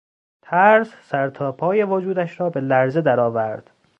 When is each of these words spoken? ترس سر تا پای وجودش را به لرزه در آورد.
ترس 0.41 0.93
سر 1.01 1.29
تا 1.29 1.51
پای 1.51 1.83
وجودش 1.83 2.39
را 2.39 2.49
به 2.49 2.61
لرزه 2.61 3.01
در 3.01 3.19
آورد. 3.19 3.71